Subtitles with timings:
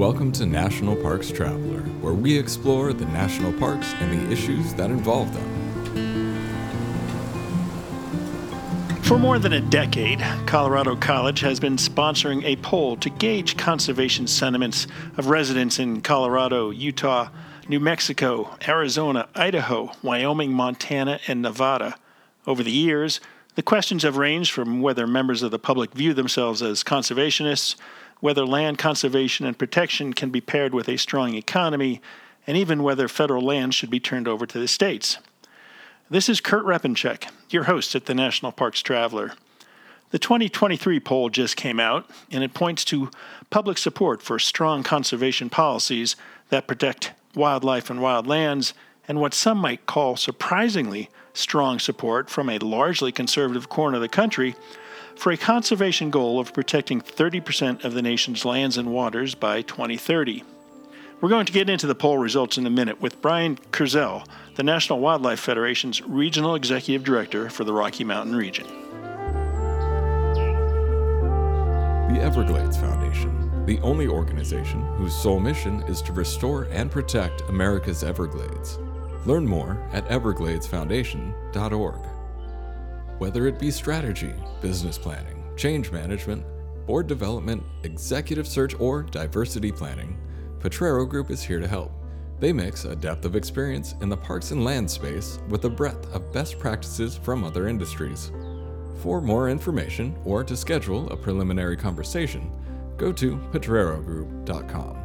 [0.00, 4.88] Welcome to National Parks Traveler, where we explore the national parks and the issues that
[4.88, 5.44] involve them.
[9.02, 14.26] For more than a decade, Colorado College has been sponsoring a poll to gauge conservation
[14.26, 14.86] sentiments
[15.18, 17.28] of residents in Colorado, Utah,
[17.68, 21.94] New Mexico, Arizona, Idaho, Wyoming, Montana, and Nevada.
[22.46, 23.20] Over the years,
[23.54, 27.76] the questions have ranged from whether members of the public view themselves as conservationists,
[28.20, 32.00] whether land conservation and protection can be paired with a strong economy,
[32.46, 35.18] and even whether federal land should be turned over to the states.
[36.08, 39.32] This is Kurt Repanshek, your host at the National Parks Traveler.
[40.10, 43.10] The 2023 poll just came out, and it points to
[43.48, 46.16] public support for strong conservation policies
[46.48, 48.74] that protect wildlife and wild lands,
[49.06, 54.08] and what some might call surprisingly strong support from a largely conservative corner of the
[54.08, 54.56] country
[55.20, 60.42] for a conservation goal of protecting 30% of the nation's lands and waters by 2030.
[61.20, 64.62] We're going to get into the poll results in a minute with Brian Kurzel, the
[64.62, 68.66] National Wildlife Federation's Regional Executive Director for the Rocky Mountain region.
[72.14, 78.02] The Everglades Foundation, the only organization whose sole mission is to restore and protect America's
[78.02, 78.78] Everglades.
[79.26, 82.19] Learn more at evergladesfoundation.org.
[83.20, 84.32] Whether it be strategy,
[84.62, 86.42] business planning, change management,
[86.86, 90.16] board development, executive search, or diversity planning,
[90.58, 91.92] Potrero Group is here to help.
[92.38, 96.10] They mix a depth of experience in the parks and land space with a breadth
[96.14, 98.32] of best practices from other industries.
[99.02, 102.50] For more information or to schedule a preliminary conversation,
[102.96, 104.96] go to potrerogroup.com.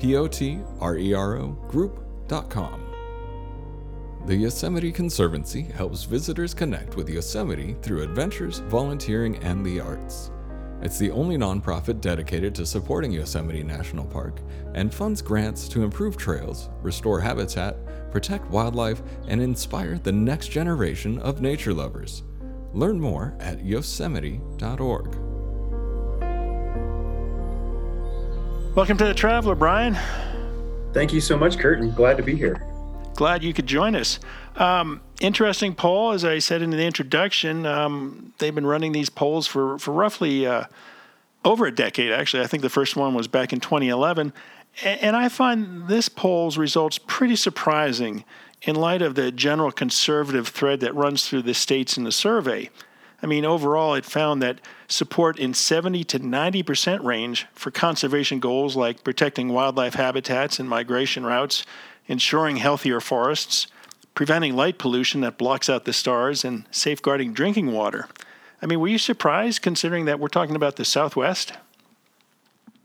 [0.00, 2.91] P O T R E R O group.com.
[4.24, 10.30] The Yosemite Conservancy helps visitors connect with Yosemite through adventures, volunteering, and the arts.
[10.80, 14.40] It's the only nonprofit dedicated to supporting Yosemite National Park
[14.74, 21.18] and funds grants to improve trails, restore habitat, protect wildlife, and inspire the next generation
[21.18, 22.22] of nature lovers.
[22.72, 25.16] Learn more at yosemite.org.
[28.76, 29.98] Welcome to the Traveler, Brian.
[30.92, 32.71] Thank you so much, Kurt, and glad to be here
[33.14, 34.18] glad you could join us.
[34.56, 37.66] Um, interesting poll, as I said in the introduction.
[37.66, 40.64] Um, they've been running these polls for for roughly uh,
[41.44, 42.12] over a decade.
[42.12, 44.32] Actually, I think the first one was back in 2011,
[44.84, 48.24] and I find this poll's results pretty surprising
[48.62, 52.70] in light of the general conservative thread that runs through the states in the survey.
[53.24, 58.40] I mean, overall, it found that support in 70 to 90 percent range for conservation
[58.40, 61.64] goals like protecting wildlife habitats and migration routes
[62.06, 63.66] ensuring healthier forests,
[64.14, 68.08] preventing light pollution that blocks out the stars, and safeguarding drinking water.
[68.60, 71.52] I mean, were you surprised considering that we're talking about the Southwest?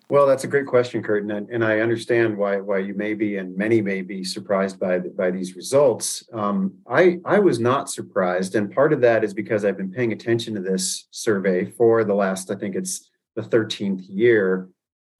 [0.09, 3.37] Well, that's a great question, Kurt, and, and I understand why why you may be
[3.37, 6.23] and many may be surprised by by these results.
[6.31, 10.13] Um, I I was not surprised, and part of that is because I've been paying
[10.13, 14.69] attention to this survey for the last I think it's the 13th year,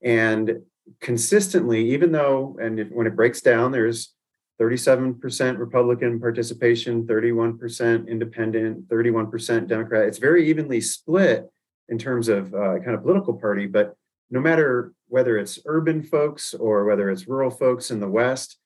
[0.02, 0.62] and
[1.00, 4.14] consistently, even though, and if, when it breaks down, there's
[4.60, 10.08] 37% Republican participation, 31% independent, 31% Democrat.
[10.08, 11.50] It's very evenly split
[11.90, 13.96] in terms of uh, kind of political party, but
[14.30, 18.58] no matter whether it's urban folks or whether it's rural folks in the West,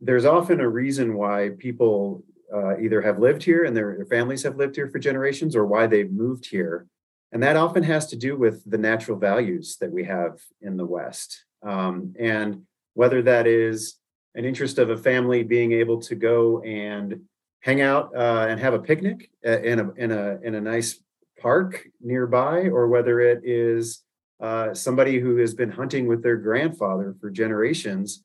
[0.00, 2.22] there's often a reason why people
[2.54, 5.64] uh, either have lived here and their, their families have lived here for generations or
[5.64, 6.86] why they've moved here.
[7.34, 10.86] And that often has to do with the natural values that we have in the
[10.86, 11.44] West.
[11.64, 12.62] Um, and
[12.94, 13.98] whether that is
[14.36, 17.22] an interest of a family being able to go and
[17.60, 21.02] hang out uh, and have a picnic uh, in a, in, a, in a nice
[21.40, 24.04] park nearby, or whether it is
[24.40, 28.22] uh, somebody who has been hunting with their grandfather for generations,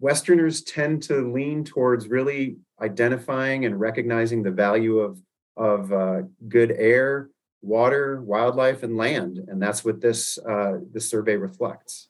[0.00, 5.20] Westerners tend to lean towards really identifying and recognizing the value of,
[5.58, 7.28] of uh, good air,
[7.66, 12.08] water, wildlife, and land, and that's what this uh, this survey reflects.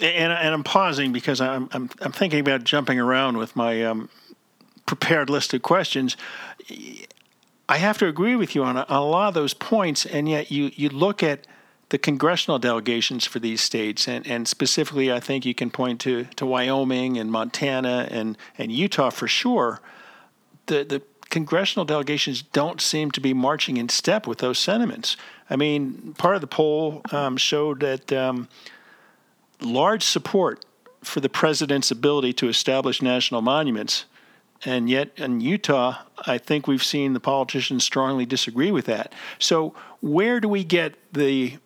[0.00, 4.08] And, and I'm pausing because I'm, I'm I'm thinking about jumping around with my um,
[4.86, 6.16] prepared list of questions.
[7.68, 10.28] I have to agree with you on a, on a lot of those points, and
[10.28, 11.46] yet you you look at
[11.90, 16.24] the congressional delegations for these states, and, and specifically, I think you can point to,
[16.36, 19.80] to Wyoming and Montana and, and Utah for sure.
[20.66, 25.16] The, the congressional delegations don't seem to be marching in step with those sentiments.
[25.48, 28.48] I mean, part of the poll um, showed that um,
[29.60, 30.64] large support
[31.02, 34.04] for the president's ability to establish national monuments.
[34.64, 39.14] And yet in Utah, I think we've seen the politicians strongly disagree with that.
[39.38, 41.58] So, where do we get the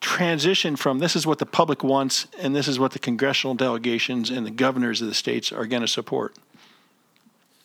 [0.00, 4.30] transition from this is what the public wants and this is what the congressional delegations
[4.30, 6.34] and the governors of the states are going to support?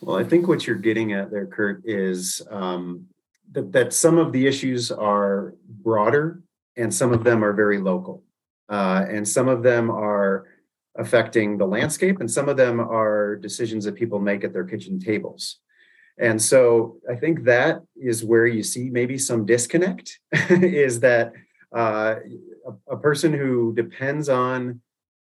[0.05, 3.05] Well, I think what you're getting at there, Kurt, is um,
[3.53, 6.41] that, that some of the issues are broader
[6.75, 8.21] and some of them are very local.
[8.67, 10.47] Uh, and some of them are
[10.97, 14.99] affecting the landscape, and some of them are decisions that people make at their kitchen
[14.99, 15.59] tables.
[16.17, 21.33] And so I think that is where you see maybe some disconnect is that
[21.75, 22.15] uh,
[22.67, 24.81] a, a, person who depends on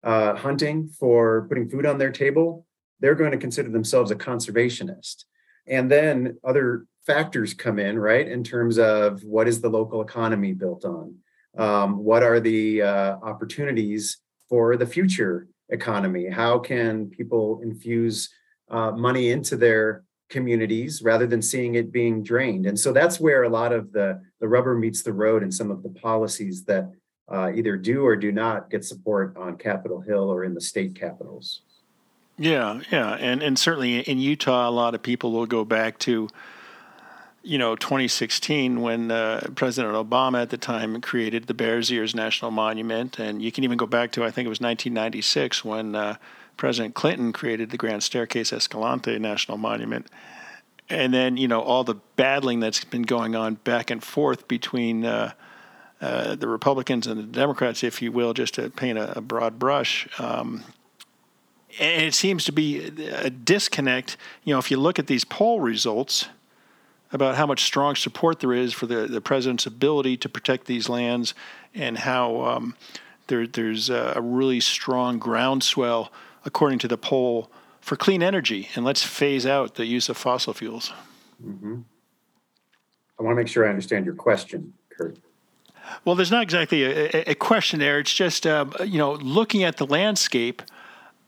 [0.04, 2.66] uh, hunting for putting food on their table,
[3.00, 5.26] they're going to consider themselves a conservationist.
[5.68, 10.54] And then other factors come in, right, in terms of what is the local economy
[10.54, 11.16] built on?
[11.58, 14.18] Um, what are the uh, opportunities
[14.50, 16.30] for the future economy?
[16.30, 18.30] How can people infuse
[18.70, 22.66] uh, money into their communities rather than seeing it being drained?
[22.66, 25.70] And so that's where a lot of the, the rubber meets the road in some
[25.70, 26.90] of the policies that
[27.32, 30.96] uh, either do or do not get support on Capitol Hill or in the state
[30.96, 31.62] capitals.
[32.38, 36.30] Yeah, yeah, and and certainly in Utah, a lot of people will go back to
[37.44, 42.50] you know 2016 when uh, President Obama at the time created the Bears Ears National
[42.50, 46.16] Monument, and you can even go back to I think it was 1996 when uh,
[46.58, 50.08] President Clinton created the Grand Staircase Escalante National Monument,
[50.90, 55.06] and then you know all the battling that's been going on back and forth between.
[55.06, 55.34] Uh,
[56.02, 59.58] uh the Republicans and the Democrats, if you will, just to paint a, a broad
[59.60, 60.64] brush, um,
[61.80, 64.18] and it seems to be a disconnect.
[64.44, 66.28] You know, if you look at these poll results,
[67.14, 70.90] about how much strong support there is for the, the president's ability to protect these
[70.90, 71.36] lands
[71.76, 72.76] and how um,
[73.28, 76.12] there, there's a really strong groundswell,
[76.44, 78.68] according to the poll, for clean energy.
[78.76, 80.92] And let's phase out the use of fossil fuels.
[81.46, 81.82] Mm-hmm.
[83.20, 85.18] I want to make sure I understand your question, Kurt.
[86.04, 88.00] Well, there's not exactly a, a question there.
[88.00, 90.64] It's just, uh, you know, looking at the landscape,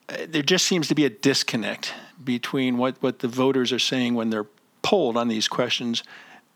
[0.08, 1.94] there just seems to be a disconnect
[2.24, 4.48] between what, what the voters are saying when they're
[4.82, 6.04] polled on these questions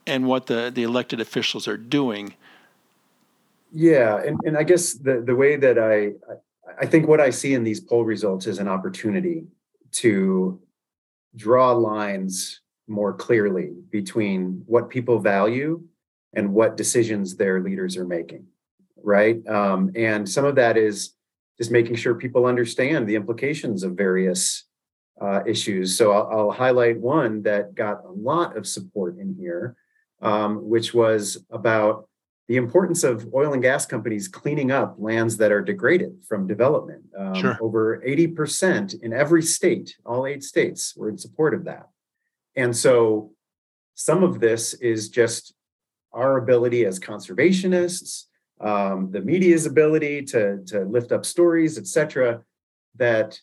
[0.06, 2.34] and what the, the elected officials are doing.
[3.72, 6.14] Yeah, and, and I guess the, the way that I
[6.80, 9.48] I think what I see in these poll results is an opportunity
[9.94, 10.60] to
[11.36, 15.82] draw lines more clearly between what people value
[16.34, 18.46] and what decisions their leaders are making,
[19.04, 19.46] right?
[19.48, 21.14] Um, and some of that is
[21.60, 24.64] just making sure people understand the implications of various
[25.22, 25.98] uh, issues.
[25.98, 29.76] So I'll, I'll, highlight one that got a lot of support in here,
[30.22, 32.08] um, which was about
[32.48, 37.04] the importance of oil and gas companies cleaning up lands that are degraded from development.
[37.18, 37.58] Um, sure.
[37.62, 41.90] Over 80% in every state, all eight states, were in support of that.
[42.56, 43.34] And so
[43.94, 45.54] some of this is just
[46.12, 48.26] our ability as conservationists,
[48.60, 52.42] um, the media's ability to, to lift up stories, et cetera,
[52.96, 53.40] that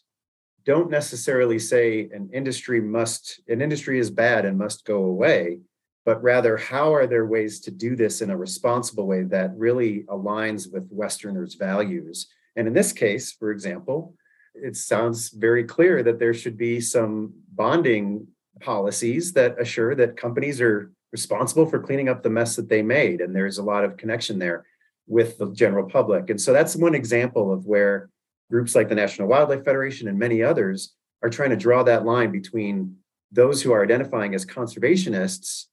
[0.66, 5.60] don't necessarily say an industry must an industry is bad and must go away
[6.04, 10.04] but rather how are there ways to do this in a responsible way that really
[10.04, 12.28] aligns with westerners values?
[12.54, 14.14] And in this case for example
[14.54, 18.26] it sounds very clear that there should be some bonding
[18.60, 23.20] policies that assure that companies are responsible for cleaning up the mess that they made
[23.20, 24.64] and there's a lot of connection there
[25.06, 28.10] with the general public and so that's one example of where
[28.50, 32.30] groups like the National Wildlife Federation and many others are trying to draw that line
[32.30, 32.96] between
[33.32, 35.66] those who are identifying as conservationists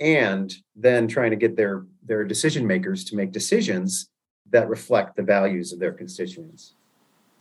[0.00, 4.08] and then trying to get their their decision makers to make decisions
[4.50, 6.74] that reflect the values of their constituents.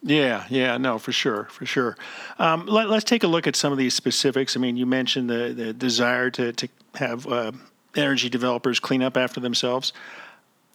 [0.02, 1.98] Yeah, yeah, no, for sure, for sure.
[2.38, 4.56] Um, let, us take a look at some of these specifics.
[4.56, 7.52] I mean, you mentioned the, the desire to, to have uh,
[7.96, 9.94] energy developers clean up after themselves.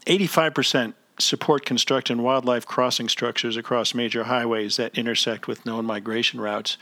[0.06, 6.76] 85% support constructing wildlife crossing structures across major highways that intersect with known migration routes.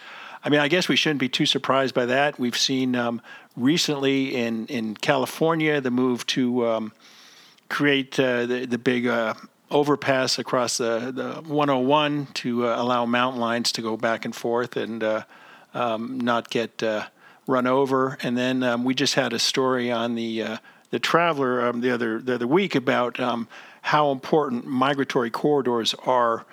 [0.44, 2.38] I mean, I guess we shouldn't be too surprised by that.
[2.38, 3.20] We've seen um,
[3.56, 6.92] recently in, in California the move to um,
[7.68, 9.34] create uh, the, the big uh,
[9.70, 14.76] overpass across the, the 101 to uh, allow mountain lions to go back and forth
[14.76, 15.24] and uh,
[15.74, 17.06] um, not get uh,
[17.46, 18.16] run over.
[18.22, 20.56] And then um, we just had a story on the uh,
[20.90, 23.48] the Traveler um, the other the other week about um,
[23.82, 26.44] how important migratory corridors are.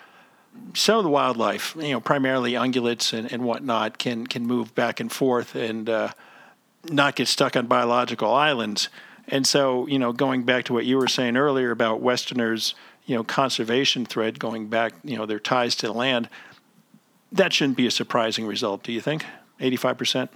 [0.73, 4.99] Some of the wildlife, you know, primarily ungulates and, and whatnot, can can move back
[4.99, 6.09] and forth and uh,
[6.89, 8.89] not get stuck on biological islands.
[9.27, 12.75] And so, you know, going back to what you were saying earlier about Westerners,
[13.05, 16.29] you know, conservation thread going back, you know, their ties to the land,
[17.31, 19.25] that shouldn't be a surprising result, do you think?
[19.59, 20.29] 85%?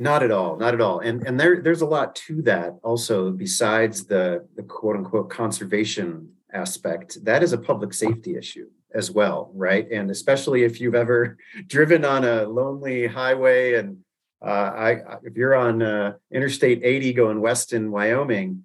[0.00, 1.00] Not at all, not at all.
[1.00, 6.30] And and there there's a lot to that also besides the the quote unquote conservation
[6.52, 9.90] aspect, that is a public safety issue as well, right?
[9.90, 11.36] And especially if you've ever
[11.66, 13.98] driven on a lonely highway and
[14.40, 14.90] uh, I,
[15.24, 18.64] if you're on uh, Interstate 80 going west in Wyoming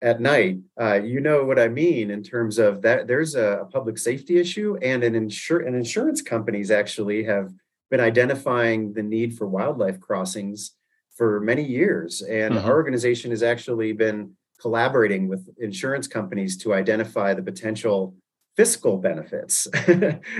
[0.00, 3.08] at night, uh, you know what I mean in terms of that.
[3.08, 7.52] There's a, public safety issue, and an insur- and insurance companies actually have
[7.90, 10.72] been identifying the need for wildlife crossings
[11.16, 12.66] for many years, and mm-hmm.
[12.66, 18.14] our organization has actually been collaborating with insurance companies to identify the potential
[18.56, 19.68] fiscal benefits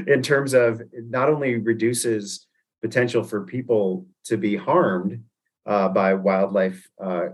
[0.06, 2.46] in terms of not only reduces
[2.82, 5.22] potential for people to be harmed
[5.66, 7.26] uh, by wildlife uh,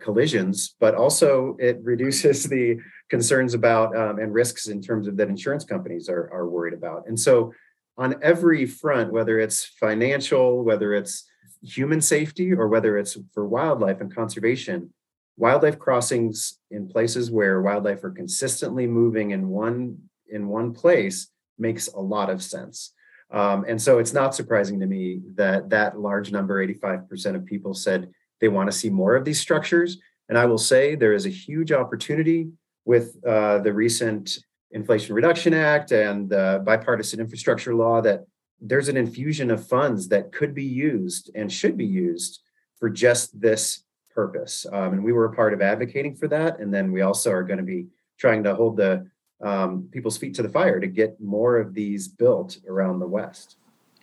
[0.00, 2.76] collisions, but also it reduces the
[3.08, 7.04] concerns about um, and risks in terms of that insurance companies are, are worried about.
[7.06, 7.52] And so,
[7.98, 11.24] on every front, whether it's financial, whether it's
[11.62, 14.94] human safety, or whether it's for wildlife and conservation,
[15.36, 19.98] wildlife crossings in places where wildlife are consistently moving in one
[20.30, 21.28] in one place
[21.58, 22.92] makes a lot of sense.
[23.30, 27.74] Um, and so it's not surprising to me that that large number, 85% of people
[27.74, 29.98] said they want to see more of these structures.
[30.28, 32.48] And I will say there is a huge opportunity
[32.84, 34.38] with uh, the recent
[34.70, 38.26] Inflation Reduction Act and the bipartisan infrastructure law that
[38.60, 42.40] there's an infusion of funds that could be used and should be used
[42.78, 43.84] for just this
[44.14, 44.66] purpose.
[44.72, 46.58] Um, and we were a part of advocating for that.
[46.60, 47.86] And then we also are going to be
[48.18, 49.06] trying to hold the
[49.40, 53.56] um, people's feet to the fire to get more of these built around the West.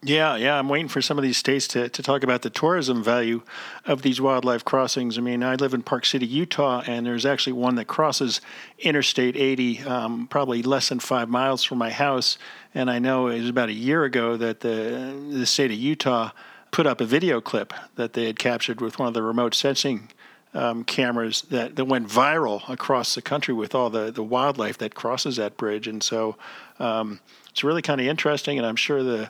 [0.03, 3.03] Yeah, yeah, I'm waiting for some of these states to, to talk about the tourism
[3.03, 3.41] value
[3.85, 5.17] of these wildlife crossings.
[5.17, 8.39] I mean, I live in Park City, Utah, and there's actually one that crosses
[8.77, 12.37] Interstate 80, um, probably less than five miles from my house.
[12.75, 16.31] And I know it was about a year ago that the the state of Utah
[16.69, 20.09] put up a video clip that they had captured with one of the remote sensing
[20.53, 24.95] um, cameras that, that went viral across the country with all the, the wildlife that
[24.95, 25.87] crosses that bridge.
[25.87, 26.35] And so
[26.79, 28.57] um, it's really kind of interesting.
[28.57, 29.29] And I'm sure the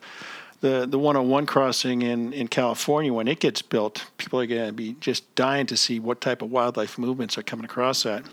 [0.65, 4.73] the, the 101 crossing in, in California, when it gets built, people are going to
[4.73, 8.23] be just dying to see what type of wildlife movements are coming across that.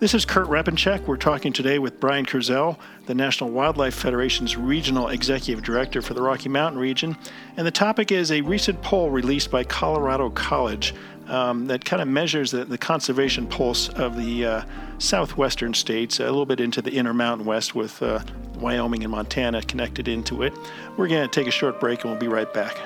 [0.00, 1.06] This is Kurt Repanshek.
[1.06, 6.22] We're talking today with Brian Kurzel, the National Wildlife Federation's Regional Executive Director for the
[6.22, 7.16] Rocky Mountain region.
[7.56, 10.92] And the topic is a recent poll released by Colorado College
[11.30, 14.62] um, that kind of measures the, the, conservation pulse of the uh,
[14.98, 18.20] southwestern states, a little bit into the Intermountain West with uh,
[18.56, 20.52] Wyoming and Montana connected into it.
[20.96, 22.76] We're going to take a short break and we'll be right back.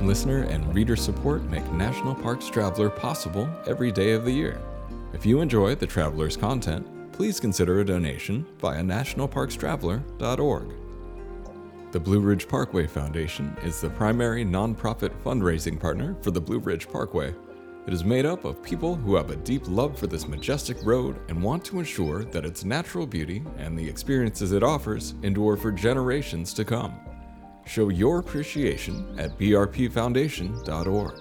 [0.00, 4.60] Listener and reader support make National Parks Traveler possible every day of the year.
[5.12, 10.81] If you enjoy the Traveler's content, please consider a donation via nationalparkstraveler.org.
[11.92, 16.88] The Blue Ridge Parkway Foundation is the primary nonprofit fundraising partner for the Blue Ridge
[16.88, 17.34] Parkway.
[17.86, 21.20] It is made up of people who have a deep love for this majestic road
[21.28, 25.70] and want to ensure that its natural beauty and the experiences it offers endure for
[25.70, 26.98] generations to come.
[27.66, 31.20] Show your appreciation at brpfoundation.org.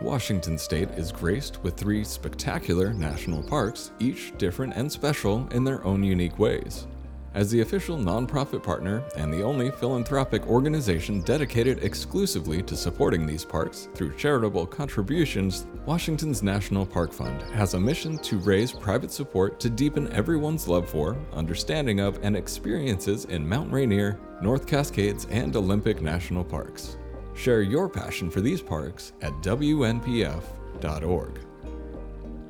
[0.00, 5.84] Washington State is graced with three spectacular national parks, each different and special in their
[5.84, 6.86] own unique ways.
[7.32, 13.44] As the official nonprofit partner and the only philanthropic organization dedicated exclusively to supporting these
[13.44, 19.60] parks through charitable contributions, Washington's National Park Fund has a mission to raise private support
[19.60, 25.54] to deepen everyone's love for, understanding of, and experiences in Mount Rainier, North Cascades, and
[25.54, 26.98] Olympic National Parks.
[27.34, 31.40] Share your passion for these parks at WNPF.org.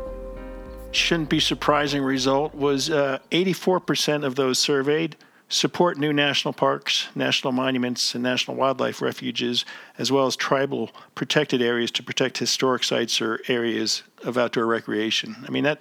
[0.92, 5.16] shouldn't be surprising result was uh, 84% of those surveyed
[5.52, 9.64] support new national parks, national monuments, and national wildlife refuges,
[9.98, 15.36] as well as tribal protected areas to protect historic sites or areas of outdoor recreation.
[15.46, 15.80] I mean, that,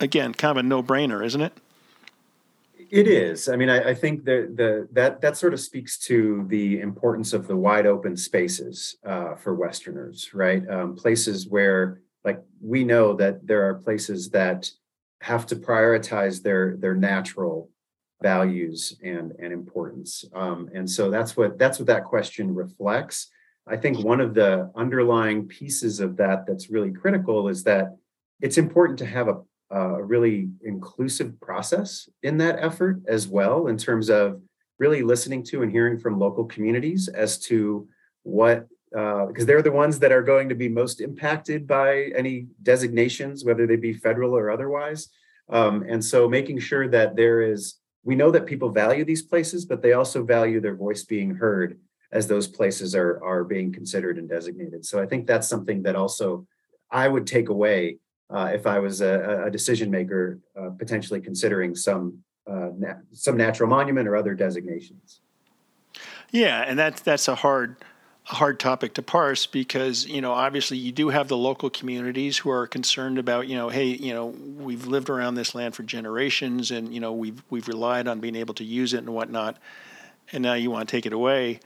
[0.00, 1.52] again, kind of a no brainer, isn't it?
[2.90, 3.48] It is.
[3.48, 7.32] I mean, I, I, think that the that that sort of speaks to the importance
[7.32, 10.68] of the wide open spaces uh, for Westerners, right?
[10.68, 14.70] Um, places where, like, we know that there are places that
[15.22, 17.70] have to prioritize their their natural
[18.22, 23.28] values and and importance um, and so that's what that's what that question reflects
[23.66, 27.96] i think one of the underlying pieces of that that's really critical is that
[28.42, 33.78] it's important to have a, a really inclusive process in that effort as well, in
[33.78, 34.42] terms of
[34.78, 37.88] really listening to and hearing from local communities as to
[38.24, 42.46] what because uh, they're the ones that are going to be most impacted by any
[42.62, 45.08] designations, whether they be federal or otherwise.
[45.48, 49.64] Um, and so making sure that there is, we know that people value these places,
[49.64, 51.78] but they also value their voice being heard
[52.10, 54.84] as those places are, are being considered and designated.
[54.84, 56.46] So I think that's something that also
[56.90, 61.74] I would take away uh, if I was a, a decision maker, uh, potentially considering
[61.74, 62.18] some
[62.50, 65.20] uh, na- some natural monument or other designations.
[66.30, 67.76] Yeah, and that's that's a hard
[68.30, 72.38] a hard topic to parse because you know obviously you do have the local communities
[72.38, 75.82] who are concerned about you know hey you know we've lived around this land for
[75.82, 79.58] generations and you know we've we've relied on being able to use it and whatnot
[80.32, 81.60] and now you want to take it away.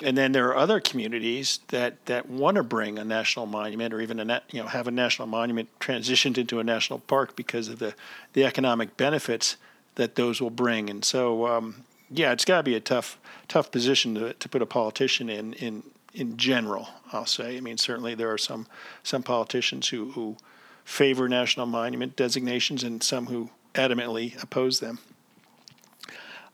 [0.00, 4.00] And then there are other communities that that want to bring a national monument or
[4.00, 7.80] even a you know have a national monument transitioned into a national park because of
[7.80, 7.94] the
[8.32, 9.56] the economic benefits
[9.96, 10.88] that those will bring.
[10.88, 14.62] And so um, yeah it's got to be a tough tough position to, to put
[14.62, 15.82] a politician in in
[16.18, 17.56] in general, I'll say.
[17.56, 18.66] I mean, certainly there are some
[19.02, 20.36] some politicians who, who
[20.84, 24.98] favor national monument designations and some who adamantly oppose them.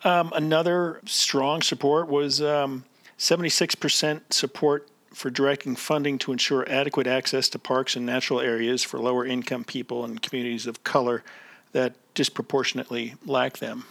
[0.05, 2.85] Um, another strong support was um,
[3.19, 8.99] 76% support for directing funding to ensure adequate access to parks and natural areas for
[8.99, 11.25] lower income people and communities of color
[11.73, 13.85] that disproportionately lack them.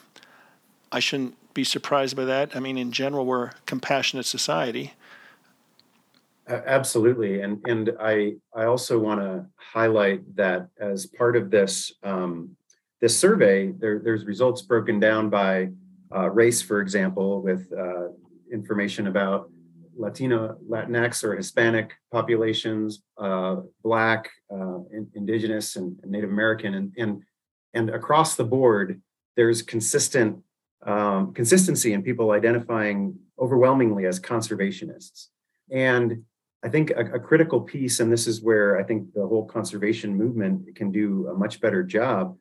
[0.92, 2.56] I shouldn't be surprised by that.
[2.56, 4.94] I mean, in general, we're a compassionate society.
[6.48, 12.58] Absolutely, and and I I also want to highlight that as part of this um,
[13.00, 15.70] this survey, there, there's results broken down by
[16.14, 18.08] uh, race, for example, with uh,
[18.52, 19.50] information about
[19.96, 26.94] Latino, Latinx, or Hispanic populations, uh, Black, uh, in, Indigenous, and, and, Native American, and
[26.98, 27.24] and
[27.74, 29.02] and across the board,
[29.38, 30.40] there's consistent
[30.86, 35.28] um, consistency in people identifying overwhelmingly as conservationists.
[35.72, 36.24] And
[36.64, 40.16] I think a, a, critical piece, and this is where I think the whole conservation
[40.16, 42.38] movement can do a much better job.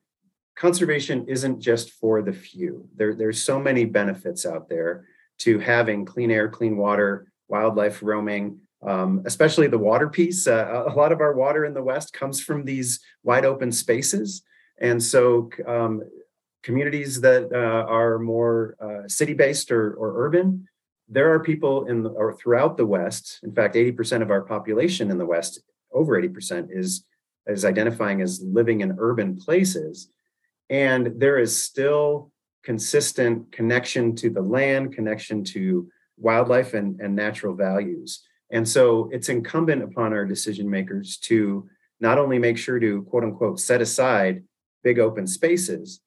[0.54, 2.88] Conservation isn't just for the few.
[2.94, 5.06] There, there's so many benefits out there
[5.38, 10.46] to having clean air, clean water, wildlife roaming, um, especially the water piece.
[10.46, 14.42] Uh, a lot of our water in the West comes from these wide open spaces.
[14.80, 16.02] And so, um,
[16.62, 20.68] communities that uh, are more uh, city based or, or urban
[21.12, 23.40] there are people in or throughout the West.
[23.42, 25.61] In fact, 80% of our population in the West,
[25.92, 27.05] over 80%, is
[27.46, 30.09] is identifying as living in urban places,
[30.70, 32.31] and there is still
[32.62, 38.22] consistent connection to the land, connection to wildlife and, and natural values.
[38.51, 43.25] And so it's incumbent upon our decision makers to not only make sure to quote
[43.25, 44.44] unquote set aside
[44.85, 46.01] big open spaces,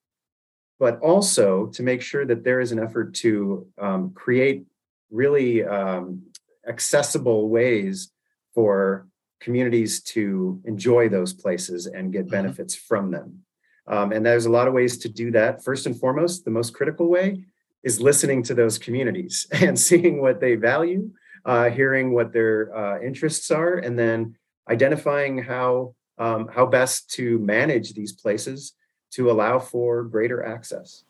[0.78, 4.64] but also to make sure that there is an effort to um, create
[5.10, 6.22] really um,
[6.68, 8.10] accessible ways
[8.54, 9.06] for
[9.40, 12.30] communities to enjoy those places and get mm-hmm.
[12.30, 12.86] benefits mm-hmm.
[12.86, 13.42] from them.
[13.88, 15.62] Um, and there's a lot of ways to do that.
[15.62, 17.44] First and foremost, the most critical way
[17.84, 21.10] is listening to those communities and seeing what they value,
[21.44, 24.34] uh, hearing what their uh, interests are, and then
[24.68, 28.72] identifying how um, how best to manage these places
[29.12, 31.04] to allow for greater access.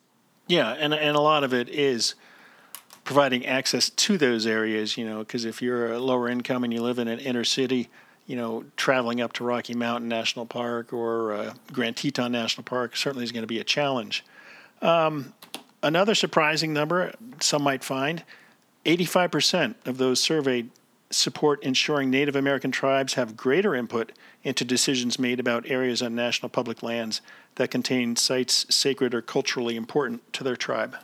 [0.48, 2.14] Yeah, and and a lot of it is
[3.06, 6.82] providing access to those areas, you know, because if you're a lower income and you
[6.82, 7.88] live in an inner city,
[8.26, 12.96] you know, traveling up to Rocky Mountain National Park or uh, Grand Teton National Park
[12.96, 14.24] certainly is going to be a challenge.
[14.82, 15.32] Um,
[15.84, 18.24] another surprising number, some might find
[18.84, 20.70] 85% of those surveyed
[21.08, 24.10] support ensuring Native American tribes have greater input
[24.42, 27.20] into decisions made about areas on national public lands
[27.54, 30.96] that contain sites sacred or culturally important to their tribe.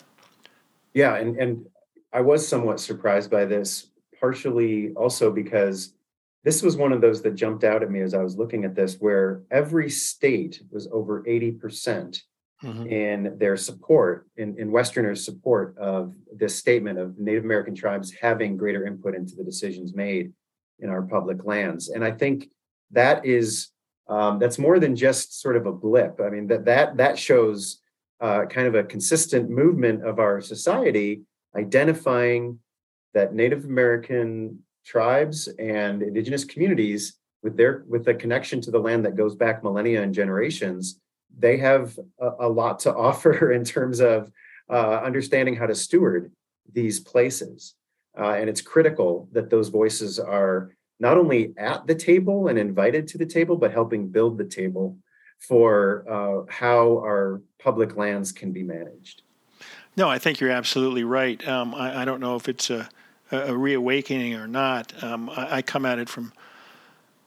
[0.94, 1.66] Yeah, and, and
[2.12, 3.88] I was somewhat surprised by this,
[4.20, 5.94] partially also because
[6.44, 8.74] this was one of those that jumped out at me as I was looking at
[8.74, 15.24] this, where every state was over 80% mm hmm in their support, in, in Westerners'
[15.24, 20.32] support of this statement of Native American tribes having greater input into the decisions made
[20.78, 21.88] in our public lands.
[21.88, 22.50] And I think
[22.92, 23.72] that is
[24.08, 26.20] um, that's more than just sort of a blip.
[26.20, 27.80] I mean that that that shows
[28.20, 31.22] uh, kind of a consistent movement of our society
[31.56, 32.58] identifying
[33.14, 39.04] that Native American tribes and indigenous communities with their with the connection to the land
[39.04, 40.98] that goes back millennia and generations
[41.38, 44.30] they have a, a lot to offer in terms of
[44.70, 46.32] uh, understanding how to steward
[46.72, 47.74] these places
[48.18, 53.06] uh, and it's critical that those voices are not only at the table and invited
[53.06, 54.96] to the table but helping build the table
[55.42, 59.22] for uh, how our public lands can be managed.
[59.96, 61.46] No, I think you're absolutely right.
[61.46, 62.88] Um, I, I, don't know if it's a,
[63.30, 65.02] a reawakening or not.
[65.02, 66.32] Um, I, I, come at it from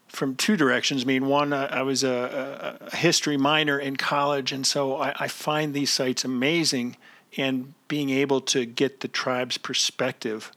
[0.08, 1.04] from two directions.
[1.04, 5.14] I mean, one, I, I was a, a, history minor in college, and so I,
[5.20, 6.98] I find these sites amazing,
[7.38, 10.52] and being able to get the tribe's perspective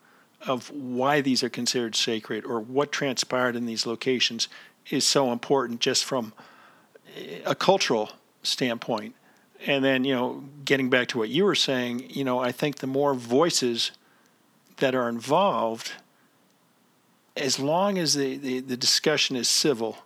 [0.47, 4.49] of why these are considered sacred or what transpired in these locations
[4.89, 6.33] is so important just from
[7.45, 8.11] a cultural
[8.43, 9.15] standpoint.
[9.67, 12.77] And then, you know, getting back to what you were saying, you know, I think
[12.77, 13.91] the more voices
[14.77, 15.93] that are involved,
[17.37, 19.99] as long as the, the, the discussion is civil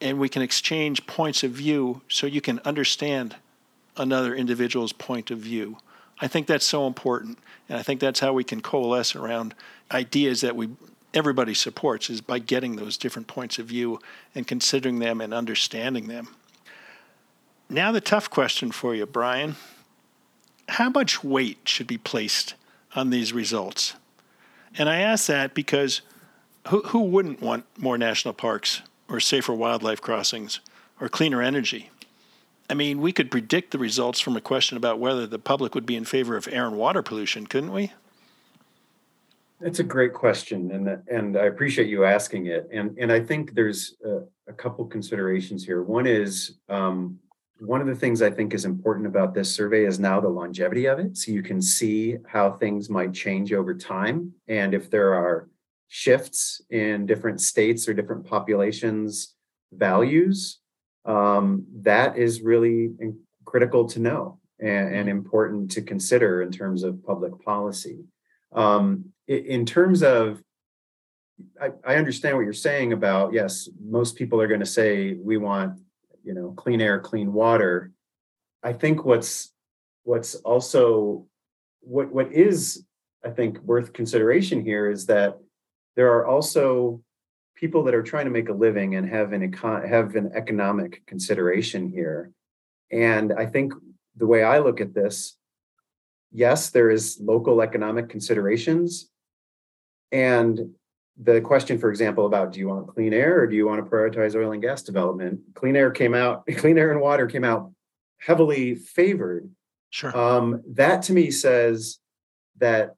[0.00, 3.36] and we can exchange points of view so you can understand
[3.96, 5.76] another individual's point of view.
[6.20, 7.38] I think that's so important.
[7.68, 9.54] And I think that's how we can coalesce around
[9.90, 10.70] ideas that we
[11.14, 14.00] everybody supports is by getting those different points of view
[14.34, 16.34] and considering them and understanding them.
[17.72, 19.56] Now, the tough question for you, Brian
[20.68, 22.54] how much weight should be placed
[22.94, 23.94] on these results?
[24.78, 26.00] And I ask that because
[26.68, 30.60] who, who wouldn't want more national parks or safer wildlife crossings
[31.00, 31.90] or cleaner energy?
[32.70, 35.84] I mean, we could predict the results from a question about whether the public would
[35.84, 37.92] be in favor of air and water pollution, couldn't we?
[39.60, 42.68] That's a great question, and and I appreciate you asking it.
[42.72, 45.82] And and I think there's a, a couple considerations here.
[45.82, 47.20] One is um,
[47.64, 50.86] one of the things I think is important about this survey is now the longevity
[50.86, 55.14] of it, so you can see how things might change over time, and if there
[55.14, 55.48] are
[55.88, 59.34] shifts in different states or different populations'
[59.72, 60.58] values,
[61.04, 62.90] um, that is really
[63.44, 67.98] critical to know and, and important to consider in terms of public policy.
[68.52, 70.42] Um, in terms of
[71.60, 75.38] I, I, understand what you're saying about yes most people are going to say we
[75.38, 75.80] want
[76.24, 77.92] you know clean air clean water
[78.62, 79.52] i think what's
[80.04, 81.26] what's also
[81.80, 82.84] what what is
[83.24, 85.38] i think worth consideration here is that
[85.96, 87.00] there are also
[87.54, 91.04] people that are trying to make a living and have an econ- have an economic
[91.06, 92.30] consideration here
[92.90, 93.72] and i think
[94.16, 95.36] the way i look at this
[96.32, 99.10] yes, there is local economic considerations.
[100.10, 100.74] And
[101.20, 103.90] the question, for example, about do you want clean air or do you want to
[103.90, 105.40] prioritize oil and gas development?
[105.54, 107.72] Clean air came out, clean air and water came out
[108.18, 109.50] heavily favored.
[109.90, 110.16] Sure.
[110.16, 111.98] Um, that to me says
[112.58, 112.94] that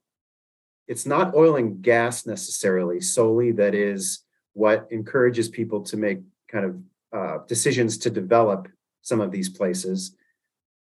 [0.86, 4.20] it's not oil and gas necessarily solely that is
[4.52, 6.78] what encourages people to make kind of
[7.12, 8.68] uh, decisions to develop
[9.02, 10.14] some of these places.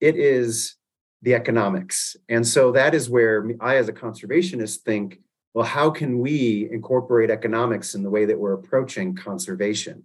[0.00, 0.76] It is
[1.22, 2.16] the economics.
[2.28, 5.20] And so that is where I, as a conservationist, think
[5.54, 10.04] well, how can we incorporate economics in the way that we're approaching conservation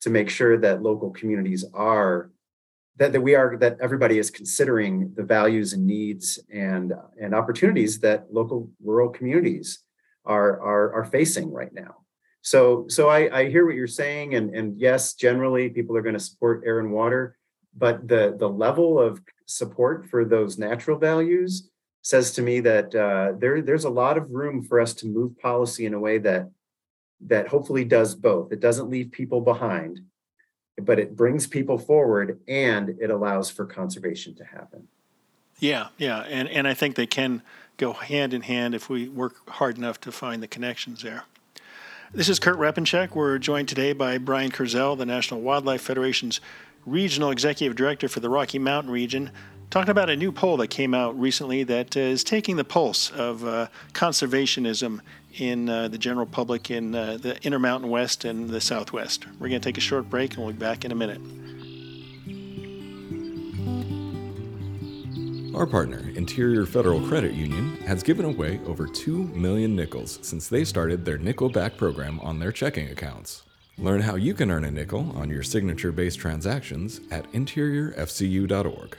[0.00, 2.30] to make sure that local communities are
[2.98, 8.00] that, that we are that everybody is considering the values and needs and and opportunities
[8.00, 9.80] that local rural communities
[10.24, 11.96] are are, are facing right now?
[12.40, 16.14] So so I, I hear what you're saying and and yes generally people are going
[16.14, 17.36] to support air and water
[17.76, 21.68] but the the level of support for those natural values
[22.06, 25.36] says to me that uh, there there's a lot of room for us to move
[25.40, 26.48] policy in a way that
[27.20, 28.52] that hopefully does both.
[28.52, 29.98] It doesn't leave people behind,
[30.80, 34.86] but it brings people forward and it allows for conservation to happen.
[35.58, 37.42] Yeah, yeah, and and I think they can
[37.76, 41.24] go hand in hand if we work hard enough to find the connections there.
[42.14, 43.16] This is Kurt Repanshek.
[43.16, 46.40] We're joined today by Brian Kurzel, the National Wildlife Federation's
[46.86, 49.32] Regional Executive Director for the Rocky Mountain region,
[49.70, 53.44] talking about a new poll that came out recently that is taking the pulse of
[53.44, 55.00] uh, conservationism
[55.38, 59.26] in uh, the general public in uh, the Intermountain West and the Southwest.
[59.38, 61.20] We're going to take a short break and we'll be back in a minute.
[65.54, 70.64] Our partner, Interior Federal Credit Union, has given away over 2 million nickels since they
[70.64, 73.42] started their nickel back program on their checking accounts.
[73.78, 78.98] Learn how you can earn a nickel on your signature based transactions at interiorfcu.org.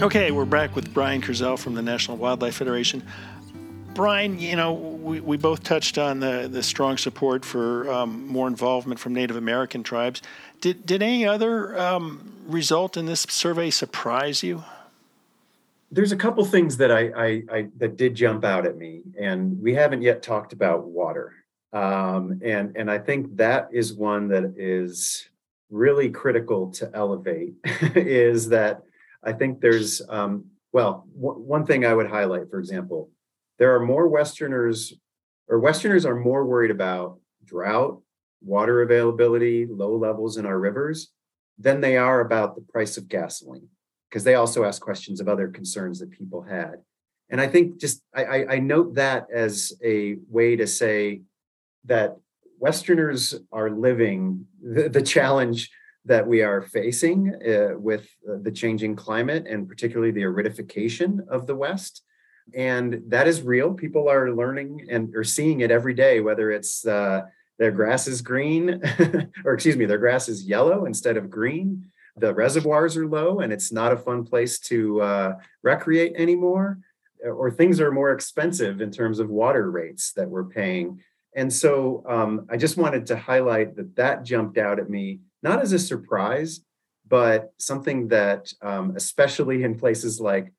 [0.00, 3.02] Okay, we're back with Brian Kurzel from the National Wildlife Federation.
[3.94, 8.46] Brian, you know, we, we both touched on the, the strong support for um, more
[8.46, 10.22] involvement from Native American tribes.
[10.60, 14.62] Did, did any other um, result in this survey surprise you?
[15.90, 19.60] There's a couple things that I, I, I, that did jump out at me, and
[19.60, 21.34] we haven't yet talked about water.
[21.72, 25.28] Um, and and I think that is one that is
[25.70, 27.54] really critical to elevate.
[27.96, 28.82] is that
[29.24, 33.10] I think there's um, well w- one thing I would highlight, for example,
[33.58, 34.94] there are more Westerners
[35.48, 38.00] or Westerners are more worried about drought,
[38.42, 41.10] water availability, low levels in our rivers
[41.58, 43.68] than they are about the price of gasoline
[44.08, 46.76] because they also ask questions of other concerns that people had.
[47.30, 51.22] And I think just I, I, note that as a way to say
[51.84, 52.16] that
[52.58, 55.70] Westerners are living the, the challenge
[56.08, 61.46] that we are facing uh, with uh, the changing climate and particularly the aridification of
[61.46, 62.02] the West.
[62.54, 63.74] And that is real.
[63.74, 67.22] People are learning and are seeing it every day, whether it's uh,
[67.58, 68.80] their grass is green,
[69.44, 71.84] or excuse me, their grass is yellow instead of green.
[72.16, 76.78] The reservoirs are low and it's not a fun place to uh, recreate anymore,
[77.22, 81.00] or things are more expensive in terms of water rates that we're paying.
[81.34, 85.60] And so um, I just wanted to highlight that that jumped out at me, not
[85.60, 86.60] as a surprise,
[87.06, 90.52] but something that, um, especially in places like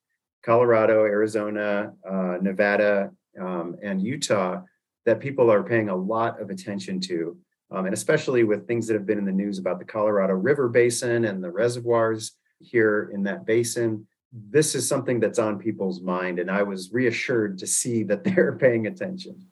[0.43, 4.61] Colorado, Arizona, uh, Nevada, um, and Utah,
[5.05, 7.37] that people are paying a lot of attention to.
[7.71, 10.69] Um, and especially with things that have been in the news about the Colorado River
[10.69, 14.07] Basin and the reservoirs here in that basin.
[14.31, 16.39] This is something that's on people's mind.
[16.39, 19.45] And I was reassured to see that they're paying attention.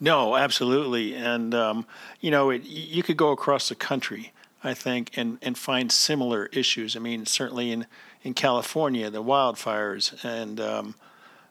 [0.00, 1.14] No, absolutely.
[1.14, 1.86] And, um,
[2.20, 6.46] you know, it, you could go across the country, I think, and, and find similar
[6.46, 6.96] issues.
[6.96, 7.86] I mean, certainly in,
[8.22, 10.94] in California, the wildfires, and um,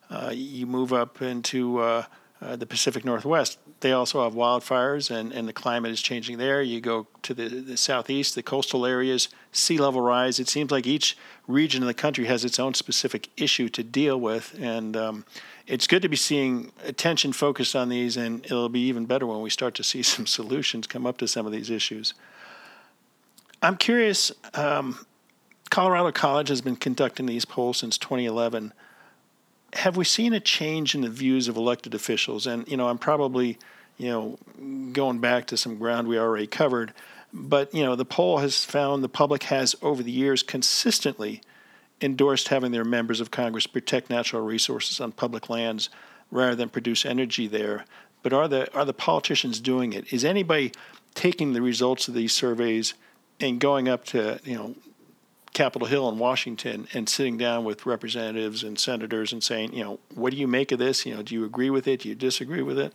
[0.09, 2.05] uh, you move up into uh,
[2.41, 6.61] uh, the Pacific Northwest, they also have wildfires, and, and the climate is changing there.
[6.61, 10.39] You go to the, the southeast, the coastal areas, sea level rise.
[10.39, 14.19] It seems like each region of the country has its own specific issue to deal
[14.19, 15.25] with, and um,
[15.65, 19.41] it's good to be seeing attention focused on these, and it'll be even better when
[19.41, 22.13] we start to see some solutions come up to some of these issues.
[23.61, 24.31] I'm curious.
[24.53, 25.05] Um,
[25.69, 28.73] Colorado College has been conducting these polls since 2011.
[29.73, 32.45] Have we seen a change in the views of elected officials?
[32.45, 33.57] And you know, I'm probably,
[33.97, 36.93] you know, going back to some ground we already covered,
[37.33, 41.41] but you know, the poll has found the public has over the years consistently
[42.01, 45.89] endorsed having their members of Congress protect natural resources on public lands
[46.31, 47.85] rather than produce energy there.
[48.21, 50.11] But are the are the politicians doing it?
[50.11, 50.71] Is anybody
[51.13, 52.93] taking the results of these surveys
[53.39, 54.75] and going up to you know
[55.53, 59.99] Capitol Hill in Washington and sitting down with representatives and senators and saying, you know,
[60.15, 61.05] what do you make of this?
[61.05, 62.01] You know, do you agree with it?
[62.01, 62.93] Do you disagree with it?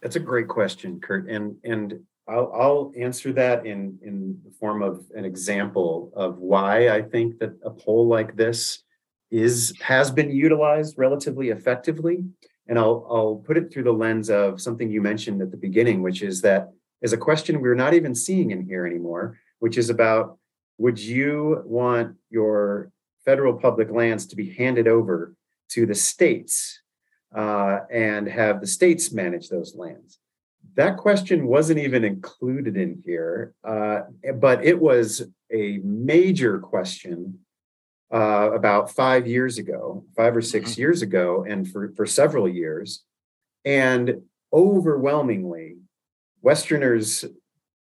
[0.00, 1.28] That's a great question, Kurt.
[1.28, 6.88] And and I'll, I'll answer that in, in the form of an example of why
[6.88, 8.84] I think that a poll like this
[9.32, 12.24] is has been utilized relatively effectively.
[12.68, 16.02] And I'll, I'll put it through the lens of something you mentioned at the beginning,
[16.02, 16.68] which is that
[17.02, 20.38] is a question we're not even seeing in here anymore, which is about
[20.78, 22.92] would you want your
[23.24, 25.34] federal public lands to be handed over
[25.70, 26.80] to the states
[27.34, 30.19] uh, and have the states manage those lands?
[30.74, 34.02] That question wasn't even included in here, uh,
[34.36, 37.40] but it was a major question
[38.12, 40.80] uh, about five years ago, five or 6 mm-hmm.
[40.80, 43.04] years ago, and for, for several years.
[43.64, 45.76] And overwhelmingly,
[46.42, 47.24] Westerners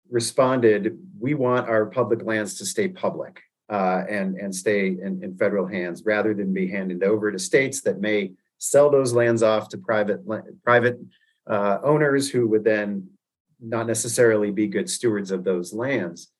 [0.09, 5.37] responded, we want our public lands to stay public uh, and, and stay in, in
[5.37, 9.69] federal hands rather than be handed over to states that may sell those lands off
[9.69, 10.19] to private
[10.63, 10.99] private
[11.49, 13.09] uh, owners who would then
[13.59, 16.31] not necessarily be good stewards of those lands.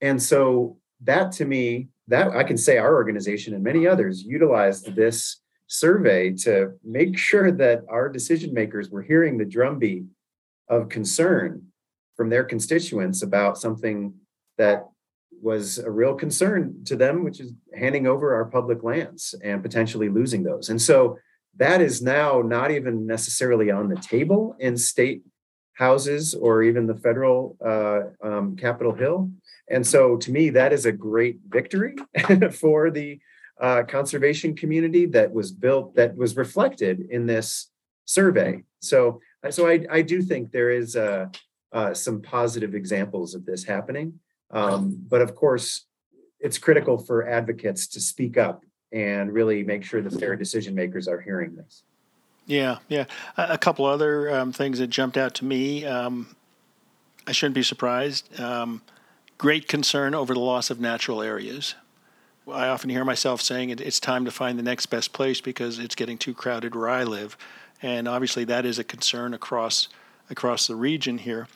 [0.00, 4.94] And so that to me, that I can say our organization and many others utilized
[4.94, 10.04] this survey to make sure that our decision makers were hearing the drumbeat
[10.68, 11.62] of concern
[12.16, 14.14] from their constituents about something
[14.58, 14.88] that
[15.42, 20.08] was a real concern to them, which is handing over our public lands and potentially
[20.08, 20.70] losing those.
[20.70, 21.18] And so
[21.56, 25.22] that is now not even necessarily on the table in state
[25.74, 29.30] houses or even the federal uh, um, Capitol Hill.
[29.68, 31.96] And so to me, that is a great victory
[32.52, 33.20] for the
[33.60, 37.70] uh, conservation community that was built, that was reflected in this
[38.04, 38.62] survey.
[38.80, 41.26] So, so I, I do think there is uh,
[41.72, 44.20] uh, some positive examples of this happening.
[44.50, 45.86] Um, but of course,
[46.38, 51.08] it's critical for advocates to speak up and really make sure that their decision makers
[51.08, 51.82] are hearing this.
[52.46, 53.06] Yeah, yeah.
[53.36, 55.84] A, a couple other um, things that jumped out to me.
[55.84, 56.36] Um,
[57.26, 58.38] I shouldn't be surprised.
[58.40, 58.82] Um,
[59.38, 61.74] great concern over the loss of natural areas.
[62.50, 65.80] I often hear myself saying it, it's time to find the next best place because
[65.80, 67.36] it's getting too crowded where I live,
[67.82, 69.88] and obviously that is a concern across
[70.30, 71.48] across the region here,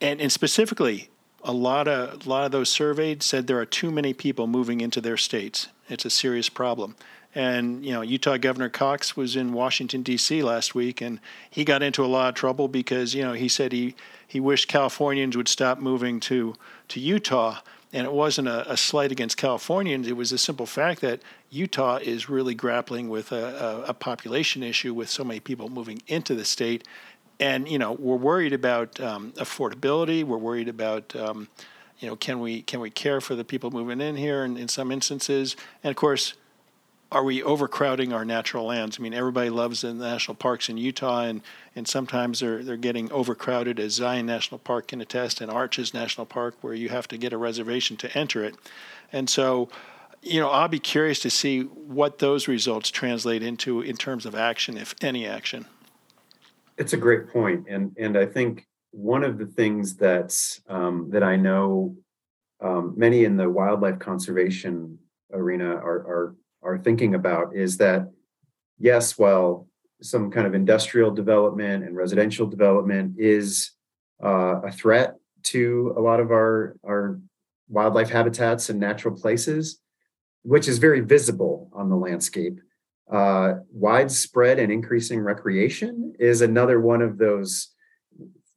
[0.00, 1.10] and and specifically
[1.44, 4.80] a lot of a lot of those surveyed said there are too many people moving
[4.80, 5.68] into their states.
[5.88, 6.96] It's a serious problem.
[7.34, 10.42] And you know, Utah Governor Cox was in Washington D.C.
[10.42, 13.72] last week, and he got into a lot of trouble because you know he said
[13.72, 13.94] he
[14.26, 16.54] he wished Californians would stop moving to
[16.88, 17.58] to Utah.
[17.94, 20.08] And it wasn't a, a slight against Californians.
[20.08, 24.62] It was a simple fact that Utah is really grappling with a, a, a population
[24.62, 26.88] issue with so many people moving into the state
[27.40, 30.24] and you know we're worried about um, affordability.
[30.24, 31.48] We're worried about um,
[31.98, 34.68] you know can we can we care for the people moving in here And in
[34.68, 36.34] some instances, and of course.
[37.10, 38.96] Are we overcrowding our natural lands?
[38.98, 41.42] I mean, everybody loves the national parks in Utah, and,
[41.76, 46.24] and sometimes they're they're getting overcrowded, as Zion National Park can attest, and Arches National
[46.24, 48.54] Park, where you have to get a reservation to enter it.
[49.12, 49.68] And so,
[50.22, 54.34] you know, I'll be curious to see what those results translate into in terms of
[54.34, 55.66] action, if any action.
[56.78, 61.22] It's a great point, and and I think one of the things that's um, that
[61.22, 61.96] I know
[62.60, 64.98] um, many in the wildlife conservation
[65.32, 68.10] arena are are are thinking about is that
[68.78, 69.66] yes, while
[70.00, 73.72] some kind of industrial development and residential development is
[74.22, 77.20] uh, a threat to a lot of our our
[77.68, 79.80] wildlife habitats and natural places,
[80.42, 82.60] which is very visible on the landscape.
[83.12, 87.68] Uh, widespread and increasing recreation is another one of those.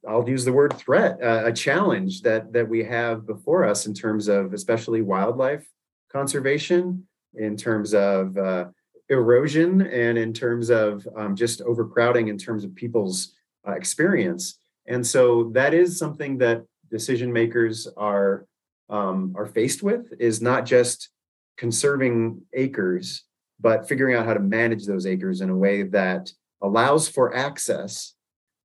[0.08, 3.92] I'll use the word threat, uh, a challenge that that we have before us in
[3.92, 5.66] terms of especially wildlife
[6.10, 8.66] conservation, in terms of uh,
[9.10, 13.34] erosion, and in terms of um, just overcrowding in terms of people's
[13.68, 14.58] uh, experience.
[14.86, 18.46] And so that is something that decision makers are
[18.88, 21.10] um, are faced with is not just
[21.58, 23.24] conserving acres
[23.60, 26.30] but figuring out how to manage those acres in a way that
[26.62, 28.14] allows for access,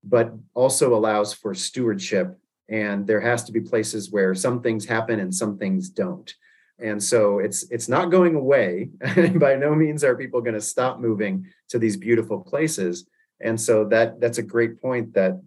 [0.04, 2.38] but also allows for stewardship.
[2.70, 6.34] And there has to be places where some things happen and some things don't.
[6.80, 8.90] And so it's it's not going away.
[9.36, 13.08] By no means are people going to stop moving to these beautiful places.
[13.40, 15.40] And so that that's a great point that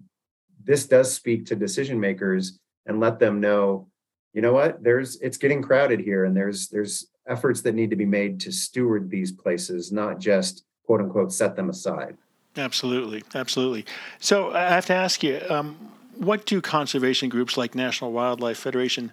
[0.62, 3.88] this does speak to decision makers and let them know,
[4.32, 7.96] you know what, there's it's getting crowded here and there's there's efforts that need to
[7.96, 12.16] be made to steward these places, not just quote unquote set them aside.
[12.56, 13.84] Absolutely, absolutely.
[14.20, 15.76] So I have to ask you, um,
[16.16, 19.12] what do conservation groups like National Wildlife Federation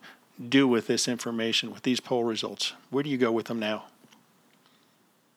[0.50, 2.74] do with this information, with these poll results?
[2.90, 3.86] Where do you go with them now?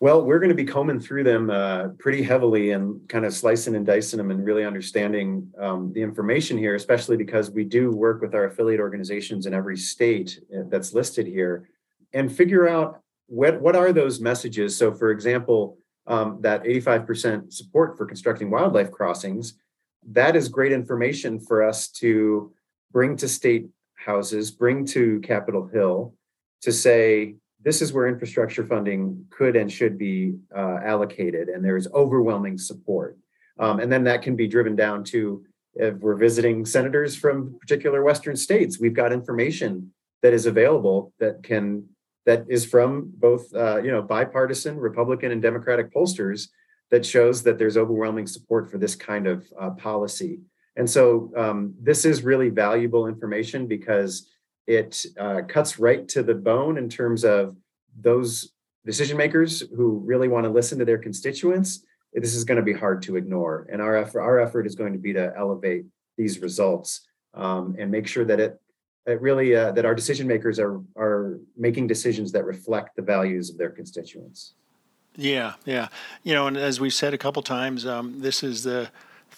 [0.00, 3.74] Well, we're going to be combing through them uh, pretty heavily and kind of slicing
[3.74, 8.20] and dicing them and really understanding um, the information here, especially because we do work
[8.20, 11.68] with our affiliate organizations in every state uh, that's listed here
[12.14, 14.76] and figure out what what are those messages.
[14.76, 19.54] So, for example, um, that 85% support for constructing wildlife crossings,
[20.10, 22.52] that is great information for us to
[22.92, 26.14] bring to state houses, bring to Capitol Hill
[26.62, 31.88] to say this is where infrastructure funding could and should be uh, allocated, and there's
[31.92, 33.18] overwhelming support.
[33.58, 38.02] Um, and then that can be driven down to if we're visiting senators from particular
[38.02, 41.84] Western states, we've got information that is available that can
[42.26, 46.48] that is from both uh, you know bipartisan Republican and Democratic pollsters
[46.90, 50.40] that shows that there's overwhelming support for this kind of uh, policy.
[50.76, 54.28] And so um, this is really valuable information because
[54.66, 57.56] it uh, cuts right to the bone in terms of
[57.98, 58.52] those
[58.84, 61.84] decision makers who really want to listen to their constituents.
[62.12, 64.92] This is going to be hard to ignore, and our effort, our effort is going
[64.92, 65.84] to be to elevate
[66.16, 68.60] these results um, and make sure that it
[69.06, 73.50] it really uh, that our decision makers are are making decisions that reflect the values
[73.50, 74.54] of their constituents.
[75.16, 75.88] Yeah, yeah,
[76.22, 78.90] you know, and as we've said a couple times, um, this is the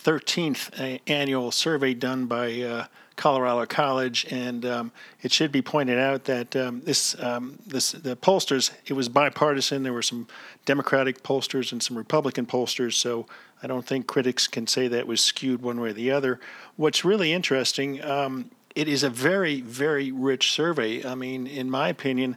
[0.04, 2.86] 13th annual survey done by uh,
[3.16, 4.92] Colorado College, and um,
[5.22, 9.82] it should be pointed out that um, this, um, this the pollsters it was bipartisan.
[9.82, 10.28] There were some
[10.64, 13.26] Democratic pollsters and some Republican pollsters, so
[13.62, 16.40] I don't think critics can say that was skewed one way or the other.
[16.76, 21.04] What's really interesting, um, it is a very very rich survey.
[21.04, 22.36] I mean, in my opinion,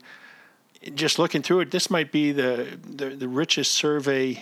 [0.95, 4.41] just looking through it, this might be the, the, the richest survey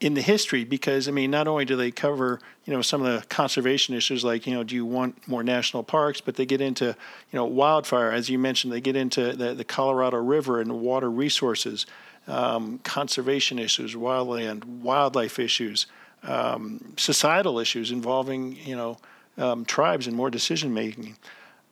[0.00, 3.20] in the history because I mean not only do they cover you know some of
[3.20, 6.60] the conservation issues like you know do you want more national parks but they get
[6.60, 10.80] into you know wildfire as you mentioned they get into the, the Colorado River and
[10.80, 11.84] water resources
[12.28, 15.86] um, conservation issues wildland wildlife issues
[16.22, 18.98] um, societal issues involving you know
[19.38, 21.16] um, tribes and more decision making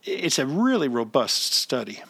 [0.06, 2.02] it's a really robust study.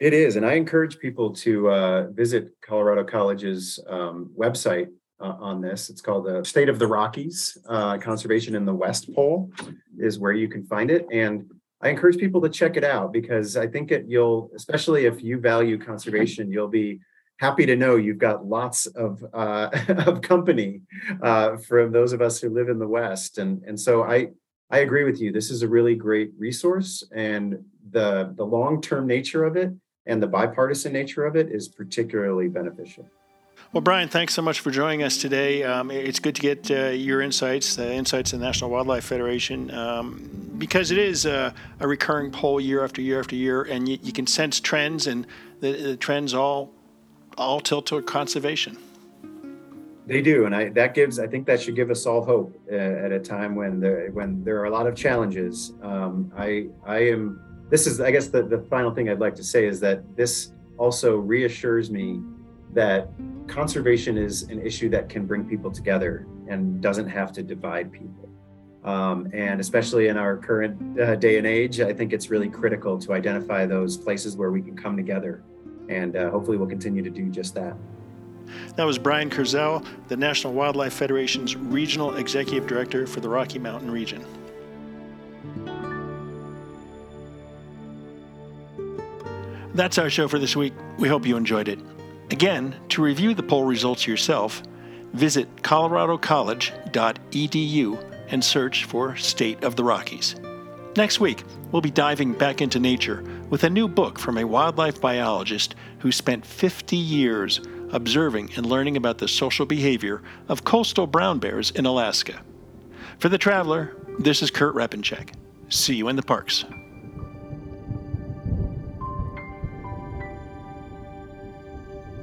[0.00, 4.88] It is, and I encourage people to uh, visit Colorado College's um, website
[5.20, 5.90] uh, on this.
[5.90, 9.50] It's called the State of the Rockies uh, Conservation in the West Poll,
[9.98, 11.04] is where you can find it.
[11.10, 15.20] And I encourage people to check it out because I think it you'll, especially if
[15.20, 17.00] you value conservation, you'll be
[17.38, 19.70] happy to know you've got lots of uh,
[20.06, 20.82] of company
[21.22, 23.38] uh, from those of us who live in the West.
[23.38, 24.28] And and so I
[24.70, 25.32] I agree with you.
[25.32, 29.72] This is a really great resource, and the the long term nature of it
[30.08, 33.06] and the bipartisan nature of it is particularly beneficial.
[33.72, 35.62] Well, Brian, thanks so much for joining us today.
[35.62, 39.70] Um, it's good to get uh, your insights, the insights of the National Wildlife Federation,
[39.72, 43.98] um, because it is a, a, recurring poll year after year after year, and you,
[44.02, 45.26] you can sense trends, and
[45.60, 46.72] the, the, trends all
[47.38, 48.76] all tilt toward conservation.
[50.06, 51.18] They do, and I, that gives.
[51.18, 54.42] I think that should give us all hope uh, at a time when there when
[54.42, 55.74] there are a lot of challenges.
[55.82, 59.44] Um, I I am this is, I guess, the, the final thing I'd like to
[59.44, 62.20] say is that this also reassures me
[62.72, 63.10] that
[63.46, 68.28] conservation is an issue that can bring people together and doesn't have to divide people.
[68.84, 72.98] Um, and especially in our current uh, day and age, I think it's really critical
[73.00, 75.42] to identify those places where we can come together.
[75.88, 77.76] And uh, hopefully, we'll continue to do just that.
[78.76, 83.90] That was Brian Kurzel, the National Wildlife Federation's Regional Executive Director for the Rocky Mountain
[83.90, 84.24] region.
[89.74, 90.72] That's our show for this week.
[90.98, 91.78] We hope you enjoyed it.
[92.30, 94.62] Again, to review the poll results yourself,
[95.12, 100.36] visit coloradocollege.edu and search for State of the Rockies.
[100.96, 105.00] Next week, we'll be diving back into nature with a new book from a wildlife
[105.00, 111.38] biologist who spent 50 years observing and learning about the social behavior of coastal brown
[111.38, 112.42] bears in Alaska.
[113.18, 115.30] For The Traveler, this is Kurt Repanshek.
[115.70, 116.64] See you in the parks.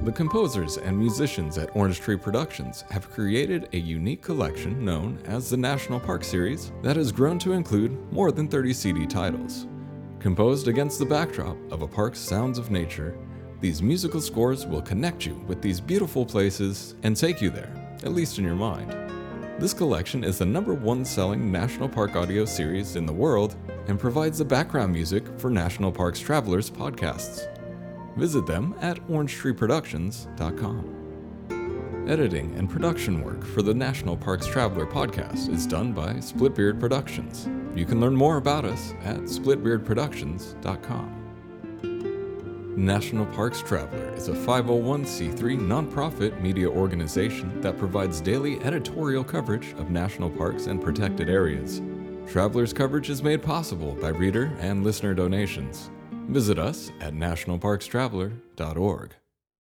[0.02, 5.50] The composers and musicians at Orange Tree Productions have created a unique collection known as
[5.50, 9.66] the National Park Series that has grown to include more than 30 CD titles.
[10.26, 13.16] Composed against the backdrop of a park's sounds of nature,
[13.60, 17.72] these musical scores will connect you with these beautiful places and take you there,
[18.02, 18.90] at least in your mind.
[19.60, 23.54] This collection is the number one selling National Park audio series in the world
[23.86, 27.46] and provides the background music for National Parks Travelers podcasts.
[28.16, 32.06] Visit them at orangetreeproductions.com.
[32.08, 37.48] Editing and production work for the National Parks Traveler podcast is done by Splitbeard Productions.
[37.76, 41.12] You can learn more about us at splitbeardproductions.com.
[42.76, 49.90] National Parks Traveler is a 501c3 nonprofit media organization that provides daily editorial coverage of
[49.90, 51.80] national parks and protected areas.
[52.26, 55.90] Traveler's coverage is made possible by reader and listener donations.
[56.28, 59.14] Visit us at nationalparkstraveler.org.